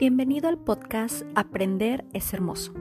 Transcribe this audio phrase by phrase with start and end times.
[0.00, 2.72] Bienvenido al podcast Aprender es Hermoso,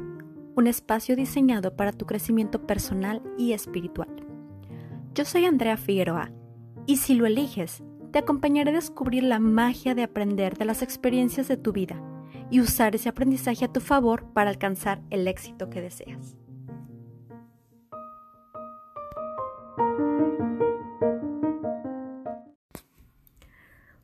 [0.55, 4.08] un espacio diseñado para tu crecimiento personal y espiritual.
[5.13, 6.32] Yo soy Andrea Figueroa
[6.85, 11.50] y si lo eliges, te acompañaré a descubrir la magia de aprender de las experiencias
[11.50, 12.01] de tu vida
[12.50, 16.38] y usar ese aprendizaje a tu favor para alcanzar el éxito que deseas.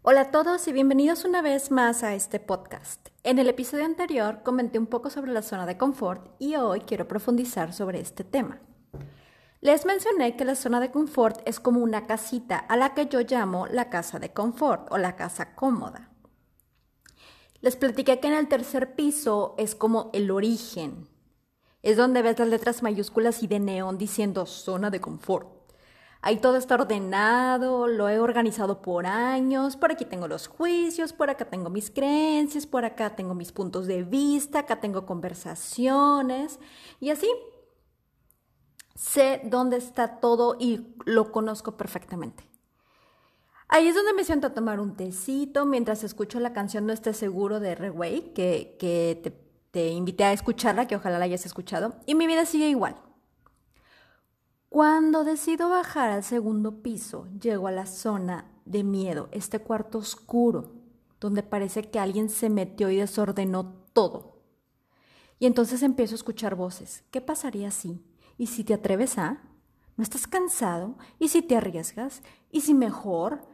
[0.07, 3.09] Hola a todos y bienvenidos una vez más a este podcast.
[3.23, 7.07] En el episodio anterior comenté un poco sobre la zona de confort y hoy quiero
[7.07, 8.61] profundizar sobre este tema.
[9.61, 13.21] Les mencioné que la zona de confort es como una casita a la que yo
[13.21, 16.11] llamo la casa de confort o la casa cómoda.
[17.61, 21.09] Les platiqué que en el tercer piso es como el origen.
[21.81, 25.54] Es donde ves las letras mayúsculas y de neón diciendo zona de confort.
[26.25, 31.29] Ahí todo está ordenado, lo he organizado por años, por aquí tengo los juicios, por
[31.29, 36.59] acá tengo mis creencias, por acá tengo mis puntos de vista, acá tengo conversaciones
[36.99, 37.27] y así.
[38.95, 42.43] Sé dónde está todo y lo conozco perfectamente.
[43.67, 47.17] Ahí es donde me siento a tomar un tecito mientras escucho la canción No estés
[47.17, 49.29] seguro de Reway, que, que te,
[49.69, 52.95] te invité a escucharla, que ojalá la hayas escuchado, y mi vida sigue igual.
[54.75, 60.73] Cuando decido bajar al segundo piso, llego a la zona de miedo, este cuarto oscuro,
[61.21, 64.41] donde parece que alguien se metió y desordenó todo.
[65.39, 67.05] Y entonces empiezo a escuchar voces.
[67.09, 68.03] ¿Qué pasaría si?
[68.37, 69.43] ¿Y si te atreves a?
[69.95, 70.97] ¿No estás cansado?
[71.19, 72.21] ¿Y si te arriesgas?
[72.51, 73.47] ¿Y si mejor?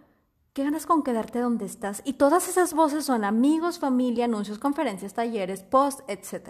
[0.53, 2.01] ¿Qué ganas con quedarte donde estás?
[2.03, 6.49] Y todas esas voces son amigos, familia, anuncios, conferencias, talleres, post, etc.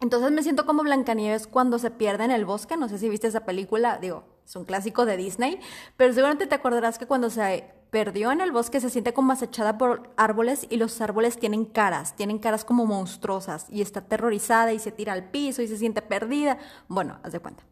[0.00, 2.76] Entonces me siento como Blancanieves cuando se pierde en el bosque.
[2.76, 5.58] No sé si viste esa película, digo, es un clásico de Disney,
[5.96, 9.76] pero seguramente te acordarás que cuando se perdió en el bosque se siente como acechada
[9.76, 14.78] por árboles y los árboles tienen caras, tienen caras como monstruosas y está aterrorizada y
[14.78, 16.58] se tira al piso y se siente perdida.
[16.86, 17.64] Bueno, haz de cuenta.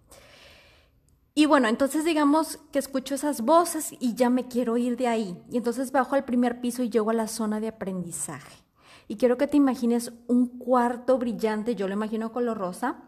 [1.34, 5.44] Y bueno, entonces digamos que escucho esas voces y ya me quiero ir de ahí.
[5.50, 8.66] Y entonces bajo al primer piso y llego a la zona de aprendizaje.
[9.08, 13.02] Y quiero que te imagines un cuarto brillante, yo lo imagino color rosa,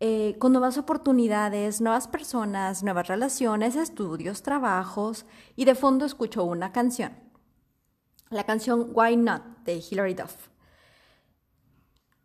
[0.00, 5.26] eh, con nuevas oportunidades, nuevas personas, nuevas relaciones, estudios, trabajos,
[5.56, 7.12] y de fondo escucho una canción.
[8.30, 10.48] La canción Why Not de Hilary Duff.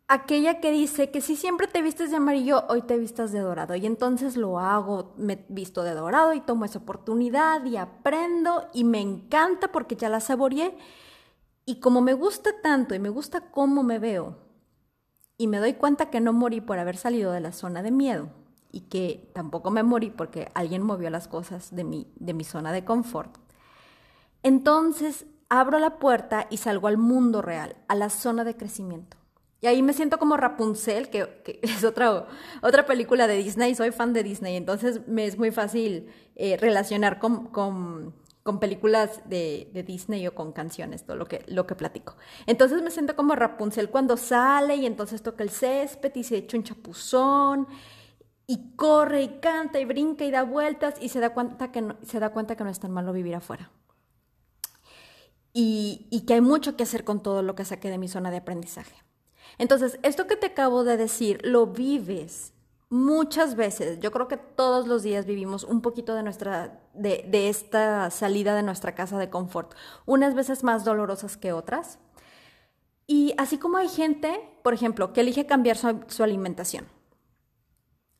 [0.06, 3.74] Aquella que dice que si siempre te vistes de amarillo, hoy te vistas de dorado.
[3.74, 8.84] Y entonces lo hago, me visto de dorado y tomo esa oportunidad y aprendo y
[8.84, 10.76] me encanta porque ya la saboreé
[11.66, 14.38] y como me gusta tanto y me gusta cómo me veo,
[15.36, 18.28] y me doy cuenta que no morí por haber salido de la zona de miedo,
[18.70, 22.72] y que tampoco me morí porque alguien movió las cosas de mi, de mi zona
[22.72, 23.36] de confort,
[24.42, 29.16] entonces abro la puerta y salgo al mundo real, a la zona de crecimiento.
[29.60, 32.26] Y ahí me siento como Rapunzel, que, es otra,
[32.62, 37.18] otra película de Disney, soy fan de Disney, entonces me es muy fácil eh, relacionar
[37.18, 38.14] con, con
[38.44, 42.14] con películas de, Disney o con canciones, todo lo que, lo que platico.
[42.46, 46.58] Entonces me siento como Rapunzel cuando sale y entonces toca el césped y se echa
[46.58, 47.66] un chapuzón
[48.46, 51.96] y corre y canta y brinca y da vueltas y se da cuenta que no,
[52.02, 53.70] se da cuenta que no es tan malo vivir afuera.
[55.54, 58.30] Y, y que hay mucho que hacer con todo lo que saqué de mi zona
[58.30, 58.96] de aprendizaje.
[59.56, 62.53] Entonces, esto que te acabo de decir, lo vives
[62.94, 68.08] muchas veces, yo creo que todos los días vivimos un poquito de nuestra, de, esta
[68.10, 69.74] salida de nuestra casa de confort,
[70.06, 71.98] unas veces más dolorosas que otras.
[73.08, 76.86] Y así como hay gente, por ejemplo, que elige cambiar su, alimentación,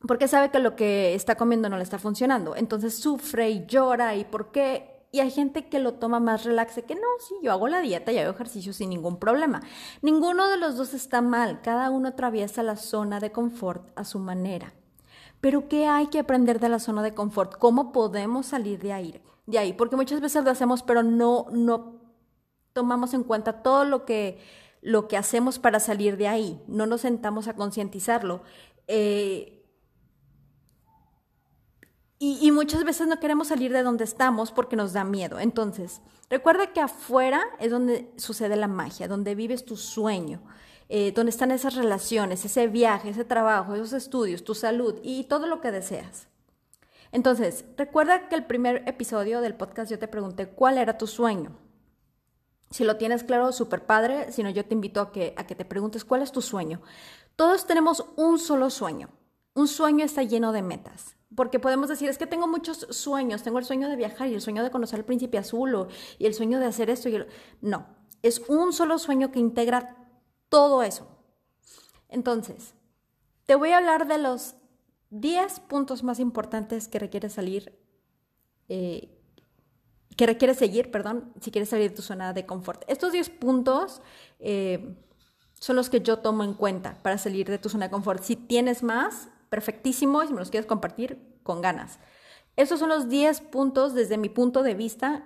[0.05, 4.15] porque sabe que lo que está comiendo no le está funcionando, entonces sufre y llora
[4.15, 7.53] y por qué y hay gente que lo toma más relaxe, que no, sí, yo
[7.53, 9.61] hago la dieta y hago ejercicio sin ningún problema.
[10.01, 14.19] Ninguno de los dos está mal, cada uno atraviesa la zona de confort a su
[14.19, 14.73] manera.
[15.39, 17.57] Pero ¿qué hay que aprender de la zona de confort?
[17.57, 19.21] ¿Cómo podemos salir de ahí?
[19.45, 19.71] De ahí?
[19.71, 22.01] Porque muchas veces lo hacemos, pero no, no
[22.73, 24.39] tomamos en cuenta todo lo que,
[24.81, 26.61] lo que hacemos para salir de ahí.
[26.67, 28.41] No nos sentamos a concientizarlo.
[28.89, 29.54] Eh,
[32.17, 35.37] y, muchas veces no queremos salir de donde estamos porque nos da miedo.
[35.37, 40.41] Entonces, recuerda que afuera es donde sucede la magia, donde vives tu sueño,
[40.87, 45.45] eh, donde están esas relaciones, ese viaje, ese trabajo, esos estudios, tu salud y todo
[45.45, 46.29] lo que deseas.
[47.11, 51.57] Entonces, recuerda que el primer episodio del podcast yo te pregunté cuál era tu sueño.
[52.71, 54.31] Si lo tienes claro, súper padre.
[54.31, 56.81] Si no, yo te invito a que, a que te preguntes cuál es tu sueño.
[57.35, 59.09] Todos tenemos un solo sueño.
[59.53, 63.59] Un sueño está lleno de metas porque podemos decir, es que tengo muchos sueños, tengo
[63.59, 65.87] el sueño de viajar y el sueño de conocer al príncipe azul
[66.17, 67.27] y el sueño de hacer esto y el...
[67.61, 67.87] No,
[68.21, 69.97] es un solo sueño que integra
[70.49, 71.07] todo eso.
[72.09, 72.73] Entonces,
[73.45, 74.55] te voy a hablar de los
[75.09, 77.77] 10 puntos más importantes que requiere salir,
[78.69, 79.11] eh,
[80.15, 82.83] que requiere seguir, perdón, si quieres salir de tu zona de confort.
[82.87, 84.01] Estos 10 puntos
[84.39, 84.95] eh,
[85.59, 88.23] son los que yo tomo en cuenta para salir de tu zona de confort.
[88.23, 91.99] Si tienes más, perfectísimo, y si me los quieres compartir, con ganas.
[92.57, 95.25] Estos son los 10 puntos desde mi punto de vista,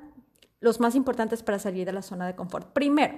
[0.59, 2.71] los más importantes para salir de la zona de confort.
[2.73, 3.15] Primero,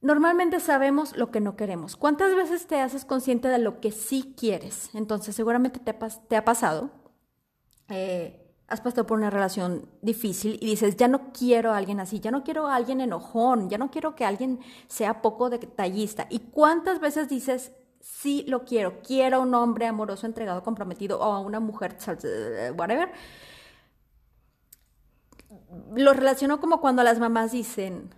[0.00, 1.96] Normalmente sabemos lo que no queremos.
[1.96, 4.90] ¿Cuántas veces te haces consciente de lo que sí quieres?
[4.92, 6.90] Entonces, seguramente te ha, pasado.
[7.88, 12.20] Eh, has pasado por una relación difícil y dices, ya no quiero a alguien así,
[12.20, 16.26] ya no quiero a alguien enojón, ya no quiero que alguien sea poco detallista.
[16.28, 17.72] ¿Y cuántas veces dices,
[18.04, 21.96] sí lo quiero, quiero a un hombre amoroso, entregado, comprometido o a una mujer,
[22.76, 23.10] whatever?
[25.96, 28.14] Lo relaciono como cuando las mamás dicen,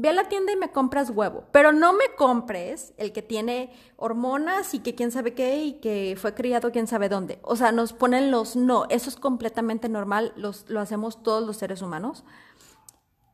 [0.00, 3.70] Ve a la tienda y me compras huevo, pero no me compres el que tiene
[3.96, 7.38] hormonas y que quién sabe qué y que fue criado quién sabe dónde.
[7.42, 11.82] O sea, nos ponen los no, eso es completamente normal, lo hacemos todos los seres
[11.82, 12.24] humanos,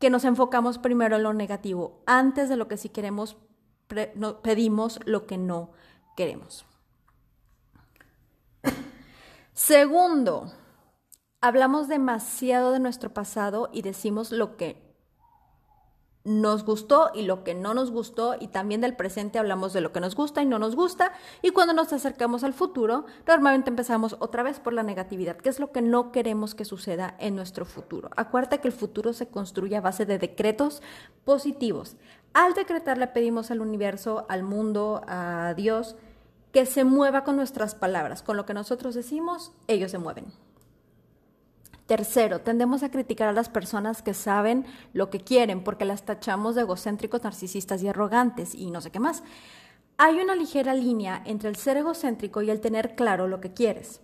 [0.01, 3.37] que nos enfocamos primero en lo negativo, antes de lo que sí queremos,
[4.43, 5.71] pedimos lo que no
[6.17, 6.65] queremos.
[9.53, 10.53] Segundo,
[11.41, 14.87] hablamos demasiado de nuestro pasado y decimos lo que
[16.27, 19.93] nos gustó y lo que no nos gustó y también del presente hablamos de lo
[19.93, 24.17] que nos gusta y no nos gusta y cuando nos acercamos al futuro normalmente empezamos
[24.19, 27.65] otra vez por la negatividad, que es lo que no queremos que suceda en nuestro
[27.65, 28.11] futuro.
[28.17, 30.83] Acuérdate que el futuro se construye a base de decretos
[31.25, 31.97] positivos.
[32.35, 35.95] Al decretar le pedimos al universo, al mundo, a Dios,
[36.57, 40.25] que se mueva con nuestras palabras, con lo que nosotros decimos, ellos se mueven.
[41.85, 44.65] Tercero, tendemos a criticar a las personas que saben
[44.95, 49.01] lo que quieren porque las tachamos de egocéntricos, narcisistas y arrogantes y no sé qué
[49.01, 49.23] más.
[49.99, 54.01] Hay una ligera línea entre el ser egocéntrico y el tener claro lo que quieres.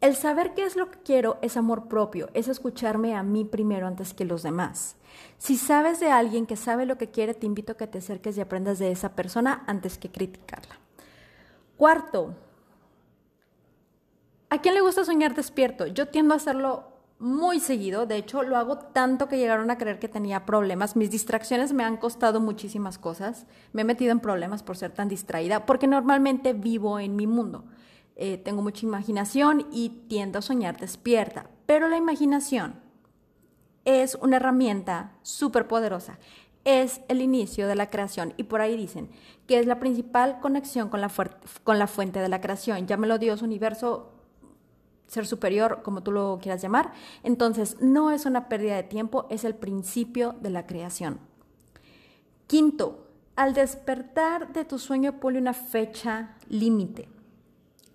[0.00, 3.86] El saber qué es lo que quiero es amor propio, es escucharme a mí primero
[3.86, 4.96] antes que los demás.
[5.36, 8.38] Si sabes de alguien que sabe lo que quiere, te invito a que te acerques
[8.38, 10.81] y aprendas de esa persona antes que criticarla.
[11.82, 12.36] Cuarto,
[14.50, 15.84] ¿a quién le gusta soñar despierto?
[15.88, 16.84] Yo tiendo a hacerlo
[17.18, 20.94] muy seguido, de hecho lo hago tanto que llegaron a creer que tenía problemas.
[20.94, 25.08] Mis distracciones me han costado muchísimas cosas, me he metido en problemas por ser tan
[25.08, 27.64] distraída, porque normalmente vivo en mi mundo.
[28.14, 32.76] Eh, tengo mucha imaginación y tiendo a soñar despierta, pero la imaginación
[33.84, 36.20] es una herramienta súper poderosa.
[36.64, 39.10] Es el inicio de la creación y por ahí dicen
[39.46, 41.08] que es la principal conexión con la,
[41.86, 42.86] fuente de la creación.
[42.86, 44.12] Ya me lo dio su universo
[45.08, 46.92] ser superior, como tú lo quieras llamar.
[47.22, 51.18] Entonces, no es una pérdida de tiempo, es el principio de la creación.
[52.46, 57.08] Quinto, al despertar de tu sueño, ponle una fecha límite.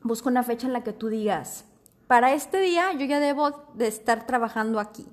[0.02, 1.66] Busca una fecha en la que tú digas,
[2.08, 5.06] para este día yo ya debo de estar trabajando aquí,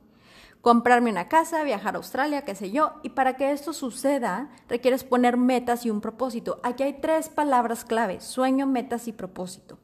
[0.65, 5.05] comprarme una casa, viajar a Australia, qué sé yo, y para que esto suceda requieres
[5.05, 6.59] poner metas y un propósito.
[6.63, 9.79] Aquí hay tres palabras clave, sueño, metas y propósito.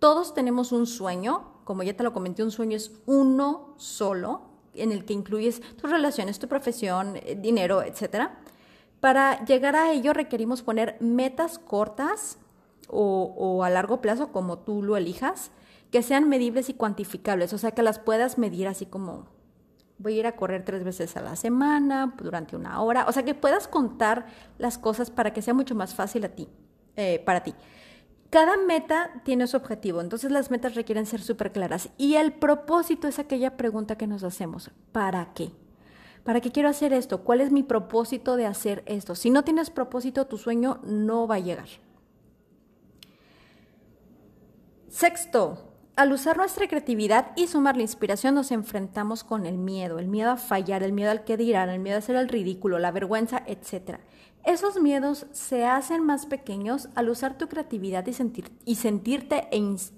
[0.00, 4.42] Todos tenemos un sueño, como ya te lo comenté, un sueño es uno solo,
[4.74, 8.30] en el que incluyes tus relaciones, tu profesión, eh, dinero, etc.
[8.98, 12.38] Para llegar a ello requerimos poner metas cortas
[12.88, 15.52] o, a largo plazo, como tú lo elijas,
[15.92, 19.35] que sean medibles y cuantificables, o sea, que las puedas medir así como
[19.98, 23.24] voy a ir a correr tres veces a la semana, durante una hora, o sea,
[23.24, 24.26] que puedas contar
[24.58, 26.48] las cosas para que sea mucho más fácil a ti,
[26.96, 27.54] eh, para ti.
[28.30, 31.90] Cada meta tiene su objetivo, entonces las metas requieren ser súper claras.
[31.96, 35.52] Y el propósito es aquella pregunta que nos hacemos, ¿para qué?
[36.24, 37.22] ¿Para qué quiero hacer esto?
[37.22, 39.14] ¿Cuál es mi propósito de hacer esto?
[39.14, 41.68] Si no tienes propósito, tu sueño no va a llegar.
[44.88, 50.08] Sexto, al usar nuestra creatividad y sumar la inspiración nos enfrentamos con el miedo, el
[50.08, 52.92] miedo a fallar, el miedo al que dirán, el miedo a hacer el ridículo, la
[52.92, 53.98] vergüenza, etc.
[54.44, 59.48] Esos miedos se hacen más pequeños al usar tu creatividad y, sentir, y sentirte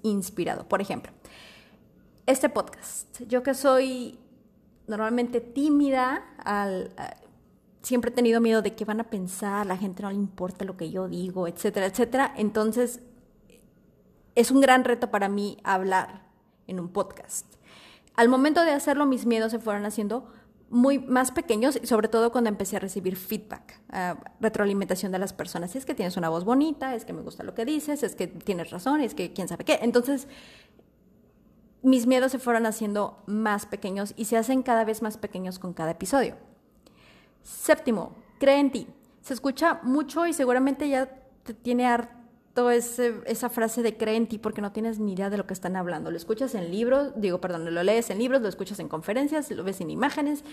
[0.03, 0.67] inspirado.
[0.69, 1.11] Por ejemplo,
[2.25, 3.21] este podcast.
[3.27, 4.17] Yo que soy
[4.87, 6.91] normalmente tímida, al,
[7.81, 10.77] siempre he tenido miedo de qué van a pensar, la gente no le importa lo
[10.77, 12.33] que yo digo, etcétera, etcétera.
[12.37, 13.01] Entonces,
[14.35, 16.23] es un gran reto para mí hablar
[16.67, 17.45] en un podcast.
[18.15, 20.27] Al momento de hacerlo, mis miedos se fueron haciendo
[20.69, 23.81] muy más pequeños, sobre todo cuando empecé a recibir feedback,
[24.39, 25.75] retroalimentación de las personas.
[25.75, 28.27] Es que tienes una voz bonita, es que me gusta lo que dices, es que
[28.27, 29.79] tienes razón, es que quién sabe qué.
[29.81, 30.27] Entonces,
[31.81, 35.73] mis miedos se fueron haciendo más pequeños y se hacen cada vez más pequeños con
[35.73, 36.35] cada episodio.
[37.41, 38.87] Séptimo, cree en ti.
[39.21, 41.07] Se escucha mucho y seguramente ya
[41.43, 42.18] te tiene harto
[42.55, 45.75] esa frase de cree en ti porque no tienes ni idea de lo que están
[45.75, 46.11] hablando.
[46.11, 49.63] Lo escuchas en libros, digo, perdón, lo lees en libros, lo escuchas en conferencias, lo
[49.63, 50.43] ves en imágenes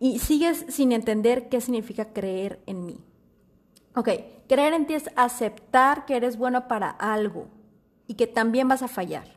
[0.00, 2.98] y sigues sin entender qué significa creer en mí.
[3.94, 4.08] Ok,
[4.48, 7.48] creer en ti es aceptar que eres bueno para algo
[8.06, 9.36] y que también vas a fallar.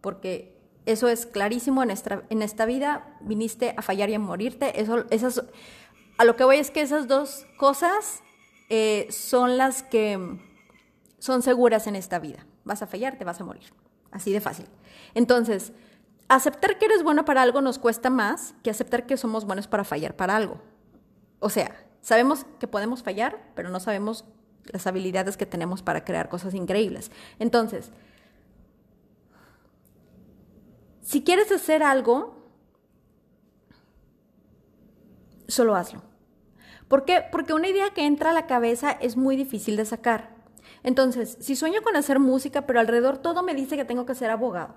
[0.00, 4.80] Porque eso es clarísimo en esta, en esta vida, viniste a fallar y a morirte.
[4.80, 5.42] Eso, esas,
[6.18, 8.22] a lo que voy es que esas dos cosas
[8.68, 10.38] eh, son las que
[11.18, 12.46] son seguras en esta vida.
[12.64, 13.72] Vas a fallar, te vas a morir.
[14.10, 14.66] Así de fácil.
[15.14, 15.72] Entonces,
[16.28, 19.84] aceptar que eres bueno para algo nos cuesta más que aceptar que somos buenos para
[19.84, 20.60] fallar para algo.
[21.40, 24.24] O sea, Sabemos que podemos fallar, pero no sabemos
[24.64, 27.10] las habilidades que tenemos para crear cosas increíbles.
[27.38, 27.90] Entonces,
[31.02, 32.50] si quieres hacer algo,
[35.48, 36.02] solo hazlo.
[36.88, 37.24] ¿Por qué?
[37.30, 40.37] Porque una idea que entra a la cabeza es muy difícil de sacar.
[40.82, 44.30] Entonces, si sueño con hacer música, pero alrededor todo me dice que tengo que ser
[44.30, 44.74] abogado,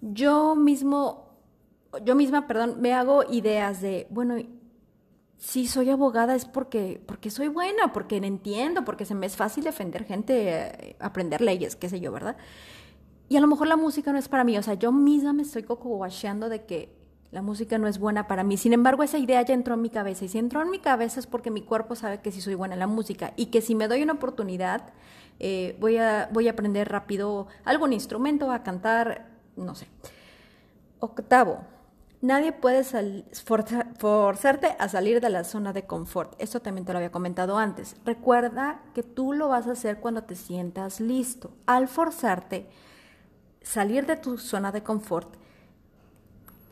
[0.00, 1.36] yo mismo,
[2.04, 4.36] yo misma, perdón, me hago ideas de, bueno,
[5.38, 9.64] si soy abogada es porque, porque soy buena, porque entiendo, porque se me es fácil
[9.64, 12.36] defender gente, eh, aprender leyes, qué sé yo, ¿verdad?
[13.28, 15.42] Y a lo mejor la música no es para mí, o sea, yo misma me
[15.42, 15.88] estoy coco
[16.48, 16.95] de que
[17.30, 18.56] la música no es buena para mí.
[18.56, 21.20] Sin embargo, esa idea ya entró en mi cabeza y si entró en mi cabeza
[21.20, 23.74] es porque mi cuerpo sabe que sí soy buena en la música y que si
[23.74, 24.92] me doy una oportunidad
[25.38, 29.88] eh, voy, a, voy a aprender rápido algún instrumento, a cantar, no sé.
[31.00, 31.60] Octavo,
[32.22, 36.34] Nadie puede forzarte a salir de la zona de confort.
[36.38, 37.94] Esto también te lo había comentado antes.
[38.06, 41.52] Recuerda que tú lo vas a hacer cuando te sientas listo.
[41.66, 42.68] Al forzarte
[43.62, 45.36] salir de tu zona de confort,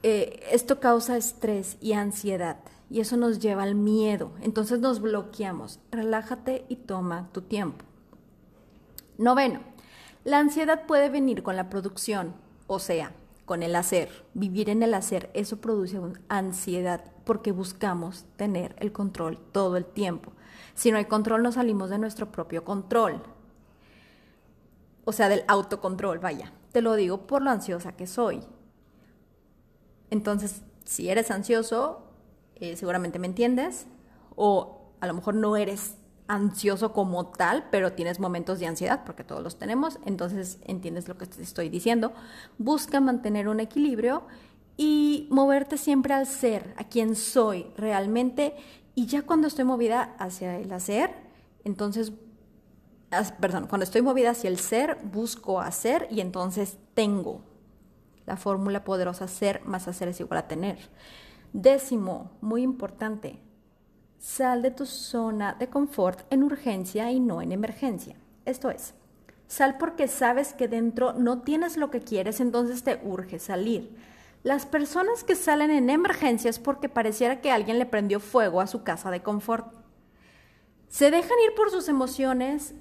[0.07, 2.59] eh, esto causa estrés y ansiedad
[2.91, 4.33] y eso nos lleva al miedo.
[4.43, 5.81] Entonces nos bloqueamos.
[5.91, 7.87] Relájate y toma tu tiempo.
[9.17, 9.61] Noveno,
[10.25, 12.35] la ansiedad puede venir con la producción,
[12.67, 13.13] o sea,
[13.47, 19.39] con el hacer, vivir en el hacer, eso produce ansiedad porque buscamos tener el control
[19.53, 20.33] todo el tiempo.
[20.75, 23.23] Si no hay control, no salimos de nuestro propio control.
[25.07, 26.53] O sea, del autocontrol, vaya.
[26.73, 28.43] Te lo digo por lo ansiosa que soy.
[30.15, 32.05] Entonces, si eres ansioso,
[32.55, 33.87] eh, seguramente me entiendes.
[34.37, 35.97] O a lo mejor no eres
[36.29, 41.19] ansioso como tal, pero tienes momentos de ansiedad, porque todos los tenemos, entonces entiendes lo
[41.19, 42.13] que te estoy diciendo.
[42.59, 44.23] Busca mantener un equilibrio
[44.77, 48.55] y moverte siempre al ser, a quien soy realmente,
[48.95, 51.11] y ya cuando estoy movida hacia el hacer,
[51.65, 52.13] entonces,
[53.41, 57.43] perdón, cuando estoy movida hacia el ser, busco hacer y entonces tengo
[58.27, 60.79] la fórmula poderosa ser más hacer es igual a tener.
[61.53, 63.41] Décimo, muy importante,
[64.25, 68.17] Sal de tu zona de confort en urgencia y no en emergencia.
[68.47, 68.95] Esto es,
[69.49, 73.95] sal porque sabes que dentro no tienes lo que quieres, entonces te urge salir.
[74.43, 78.67] Las personas que salen en emergencia es porque pareciera que alguien le prendió fuego a
[78.67, 79.75] su casa de confort.
[80.89, 82.73] Se dejan ir por sus emociones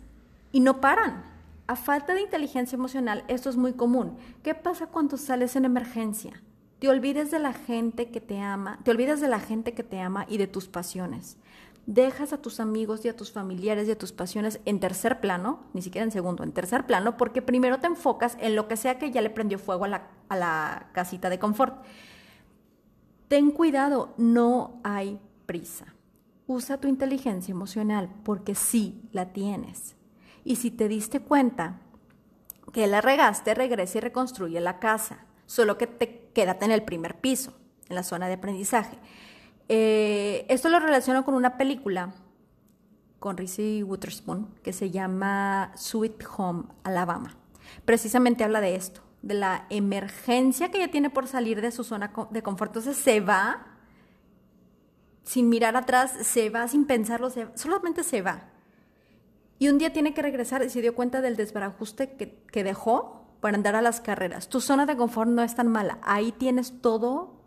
[0.53, 1.25] y no paran.
[1.73, 4.15] A falta de inteligencia emocional, esto es muy común.
[4.43, 6.43] ¿Qué pasa cuando sales en emergencia?
[6.77, 9.99] Te olvides de la gente que te ama, te olvidas de la gente que te
[9.99, 11.37] ama y de tus pasiones.
[11.87, 15.61] Dejas a tus amigos y a tus familiares y a tus pasiones en tercer plano,
[15.73, 18.99] ni siquiera en segundo, en tercer plano, porque primero te enfocas en lo que sea
[18.99, 21.83] que ya le prendió fuego a la, a la casita de confort.
[23.29, 25.87] Ten cuidado, no hay prisa.
[26.45, 29.95] Usa tu inteligencia emocional porque sí la tienes.
[30.43, 31.79] Y si te diste cuenta
[32.71, 37.19] que la regaste, regresa y reconstruye la casa solo que te quédate en el primer
[37.19, 37.53] piso,
[37.89, 38.97] en la zona de aprendizaje.
[39.69, 42.13] Eh, esto lo relaciono con una película
[43.19, 47.37] con Reese Witherspoon que se llama Sweet Home Alabama.
[47.85, 52.11] Precisamente habla de esto, de la emergencia que ella tiene por salir de su zona
[52.31, 52.71] de confort.
[52.71, 53.67] Entonces se va
[55.23, 58.52] sin mirar atrás, se va sin pensarlo, solamente se va.
[59.63, 63.37] Y un día tiene que regresar y se dio cuenta del desbarajuste que, que dejó
[63.39, 64.49] para andar a las carreras.
[64.49, 65.99] Tu zona de confort no es tan mala.
[66.01, 67.39] Ahí tienes todo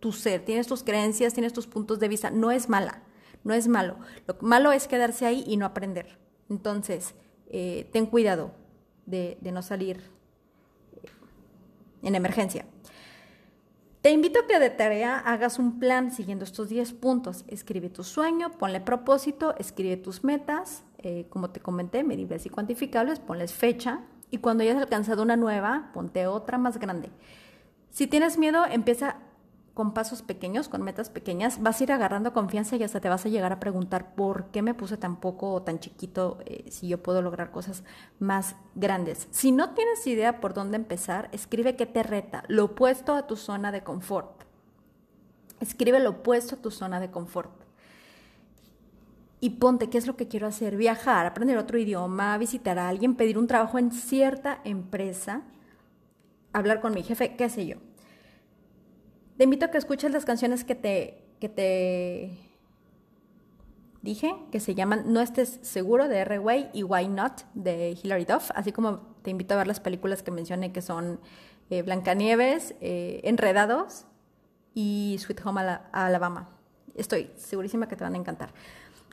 [0.00, 2.30] tu ser, tienes tus creencias, tienes tus puntos de vista.
[2.30, 3.04] No es mala,
[3.42, 3.96] no es malo.
[4.26, 6.18] Lo malo es quedarse ahí y no aprender.
[6.50, 7.14] Entonces,
[7.46, 8.52] eh, ten cuidado
[9.06, 10.02] de, no salir
[12.02, 12.66] en emergencia.
[14.08, 17.44] Te invito a que de tarea hagas un plan siguiendo estos 10 puntos.
[17.46, 23.20] Escribe tu sueño, ponle propósito, escribe tus metas, eh, como te comenté, medibles y cuantificables,
[23.20, 24.00] ponles fecha,
[24.30, 27.10] y cuando hayas alcanzado una nueva, ponte otra más grande.
[27.90, 29.16] Si tienes miedo, empieza
[29.78, 33.24] con pasos pequeños, con metas pequeñas, vas a ir agarrando confianza y hasta te vas
[33.24, 36.88] a llegar a preguntar por qué me puse tan poco o tan chiquito eh, si
[36.88, 37.84] yo puedo lograr cosas
[38.18, 39.28] más grandes.
[39.30, 43.36] Si no tienes idea por dónde empezar, escribe qué te reta, lo opuesto a tu
[43.36, 44.42] zona de confort.
[45.60, 47.52] Escribe lo opuesto a tu zona de confort.
[49.38, 50.76] Y ponte, ¿qué es lo que quiero hacer?
[50.76, 55.42] Viajar, aprender otro idioma, visitar a alguien, pedir un trabajo en cierta empresa,
[56.52, 57.87] hablar con mi jefe, qué sé yo
[59.38, 62.36] te invito a que escuches las canciones que te, que te
[64.02, 68.50] dije, que se llaman No estés seguro de R-Way y Why Not de Hilary Duff,
[68.56, 71.20] así como te invito a ver las películas que mencioné que son
[71.70, 74.06] eh, Blancanieves, eh, Enredados
[74.74, 75.60] y Sweet Home
[75.92, 76.48] Alabama.
[76.96, 78.52] Estoy segurísima que te van a encantar.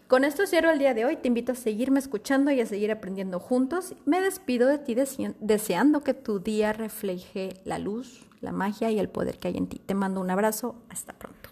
[0.08, 1.17] Con esto cierro el día de hoy.
[1.17, 3.96] Te invito a seguirme escuchando y a seguir aprendiendo juntos.
[4.05, 4.96] Me despido de ti
[5.39, 9.67] deseando que tu día refleje la luz, la magia y el poder que hay en
[9.67, 9.79] ti.
[9.79, 11.44] Te mando un abrazo, hasta pronto.